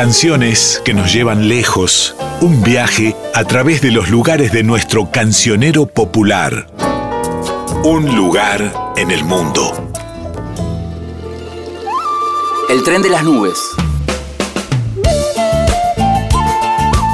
Canciones 0.00 0.80
que 0.82 0.94
nos 0.94 1.12
llevan 1.12 1.46
lejos. 1.46 2.16
Un 2.40 2.62
viaje 2.62 3.14
a 3.34 3.44
través 3.44 3.82
de 3.82 3.90
los 3.90 4.08
lugares 4.08 4.50
de 4.50 4.62
nuestro 4.62 5.10
cancionero 5.10 5.84
popular. 5.84 6.68
Un 7.84 8.16
lugar 8.16 8.94
en 8.96 9.10
el 9.10 9.22
mundo. 9.24 9.92
El 12.70 12.82
tren 12.82 13.02
de 13.02 13.10
las 13.10 13.24
nubes. 13.24 13.58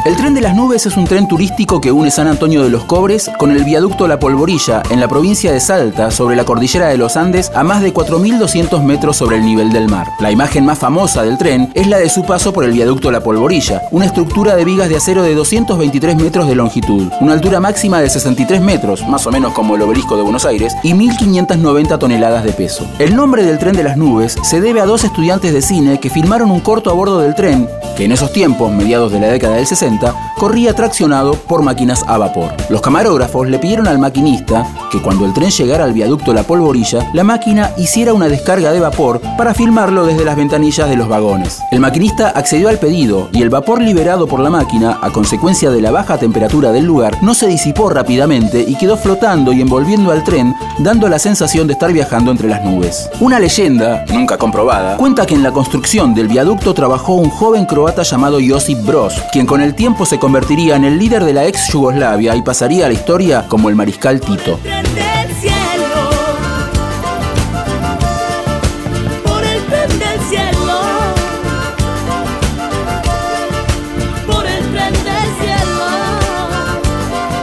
El 0.06 0.14
tren 0.14 0.34
de 0.34 0.40
las 0.40 0.54
nubes 0.54 0.86
es 0.86 0.96
un 0.96 1.04
tren 1.04 1.26
turístico 1.26 1.80
que 1.80 1.90
une 1.90 2.12
San 2.12 2.28
Antonio 2.28 2.62
de 2.62 2.70
los 2.70 2.84
Cobres 2.84 3.28
con 3.38 3.50
el 3.50 3.64
viaducto 3.64 4.06
La 4.06 4.20
Polvorilla 4.20 4.80
en 4.88 5.00
la 5.00 5.08
provincia 5.08 5.50
de 5.50 5.58
Salta, 5.58 6.12
sobre 6.12 6.36
la 6.36 6.44
cordillera 6.44 6.86
de 6.86 6.96
los 6.96 7.16
Andes, 7.16 7.50
a 7.56 7.64
más 7.64 7.82
de 7.82 7.92
4.200 7.92 8.84
metros 8.84 9.16
sobre 9.16 9.38
el 9.38 9.44
nivel 9.44 9.72
del 9.72 9.88
mar. 9.88 10.06
La 10.20 10.30
imagen 10.30 10.64
más 10.64 10.78
famosa 10.78 11.24
del 11.24 11.38
tren 11.38 11.72
es 11.74 11.88
la 11.88 11.98
de 11.98 12.08
su 12.08 12.22
paso 12.22 12.52
por 12.52 12.62
el 12.62 12.70
viaducto 12.70 13.10
La 13.10 13.20
Polvorilla, 13.20 13.82
una 13.90 14.06
estructura 14.06 14.54
de 14.54 14.64
vigas 14.64 14.88
de 14.88 14.94
acero 14.94 15.24
de 15.24 15.34
223 15.34 16.14
metros 16.14 16.46
de 16.46 16.54
longitud, 16.54 17.08
una 17.20 17.32
altura 17.32 17.58
máxima 17.58 18.00
de 18.00 18.08
63 18.08 18.60
metros, 18.60 19.04
más 19.08 19.26
o 19.26 19.32
menos 19.32 19.54
como 19.54 19.74
el 19.74 19.82
obelisco 19.82 20.16
de 20.16 20.22
Buenos 20.22 20.44
Aires, 20.44 20.72
y 20.84 20.92
1.590 20.92 21.98
toneladas 21.98 22.44
de 22.44 22.52
peso. 22.52 22.86
El 23.00 23.16
nombre 23.16 23.42
del 23.42 23.58
tren 23.58 23.74
de 23.74 23.82
las 23.82 23.96
nubes 23.96 24.36
se 24.44 24.60
debe 24.60 24.80
a 24.80 24.86
dos 24.86 25.02
estudiantes 25.02 25.52
de 25.52 25.62
cine 25.62 25.98
que 25.98 26.10
filmaron 26.10 26.52
un 26.52 26.60
corto 26.60 26.90
a 26.90 26.94
bordo 26.94 27.18
del 27.18 27.34
tren, 27.34 27.68
que 27.96 28.04
en 28.04 28.12
esos 28.12 28.32
tiempos, 28.32 28.70
mediados 28.70 29.10
de 29.10 29.18
la 29.18 29.26
década 29.26 29.56
del 29.56 29.66
60, 29.66 29.95
corría 30.36 30.74
traccionado 30.74 31.34
por 31.34 31.62
máquinas 31.62 32.04
a 32.06 32.18
vapor. 32.18 32.54
Los 32.68 32.80
camarógrafos 32.80 33.48
le 33.48 33.58
pidieron 33.58 33.88
al 33.88 33.98
maquinista 33.98 34.66
que 34.90 35.00
cuando 35.00 35.24
el 35.24 35.32
tren 35.32 35.50
llegara 35.50 35.84
al 35.84 35.92
viaducto 35.92 36.34
La 36.34 36.42
Polvorilla, 36.42 37.10
la 37.12 37.24
máquina 37.24 37.70
hiciera 37.76 38.12
una 38.12 38.28
descarga 38.28 38.72
de 38.72 38.80
vapor 38.80 39.20
para 39.36 39.54
filmarlo 39.54 40.04
desde 40.04 40.24
las 40.24 40.36
ventanillas 40.36 40.88
de 40.88 40.96
los 40.96 41.08
vagones. 41.08 41.60
El 41.70 41.80
maquinista 41.80 42.30
accedió 42.30 42.68
al 42.68 42.78
pedido 42.78 43.28
y 43.32 43.42
el 43.42 43.50
vapor 43.50 43.80
liberado 43.80 44.26
por 44.26 44.40
la 44.40 44.50
máquina, 44.50 44.98
a 45.02 45.10
consecuencia 45.10 45.70
de 45.70 45.80
la 45.80 45.90
baja 45.90 46.18
temperatura 46.18 46.72
del 46.72 46.84
lugar, 46.84 47.22
no 47.22 47.34
se 47.34 47.46
disipó 47.46 47.88
rápidamente 47.88 48.64
y 48.66 48.76
quedó 48.76 48.96
flotando 48.96 49.52
y 49.52 49.60
envolviendo 49.60 50.10
al 50.12 50.24
tren, 50.24 50.54
dando 50.78 51.08
la 51.08 51.18
sensación 51.18 51.66
de 51.66 51.72
estar 51.72 51.92
viajando 51.92 52.30
entre 52.30 52.48
las 52.48 52.64
nubes. 52.64 53.08
Una 53.20 53.38
leyenda, 53.38 54.04
nunca 54.12 54.36
comprobada, 54.36 54.96
cuenta 54.96 55.26
que 55.26 55.34
en 55.34 55.42
la 55.42 55.52
construcción 55.52 56.14
del 56.14 56.28
viaducto 56.28 56.74
trabajó 56.74 57.14
un 57.14 57.30
joven 57.30 57.64
croata 57.64 58.02
llamado 58.02 58.38
Josip 58.46 58.78
Broz, 58.84 59.14
quien 59.32 59.46
con 59.46 59.60
el 59.60 59.74
tiempo 59.74 60.06
se 60.06 60.18
convertiría 60.18 60.76
en 60.76 60.84
el 60.84 60.98
líder 60.98 61.24
de 61.24 61.32
la 61.32 61.46
ex 61.46 61.72
Yugoslavia 61.72 62.36
y 62.36 62.42
pasaría 62.42 62.86
a 62.86 62.88
la 62.88 62.94
historia 62.94 63.46
como 63.48 63.68
el 63.68 63.76
mariscal 63.76 64.20
Tito. 64.20 64.58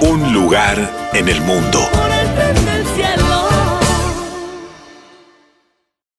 Un 0.01 0.33
lugar 0.33 1.09
en 1.13 1.29
el 1.29 1.41
mundo. 1.41 1.79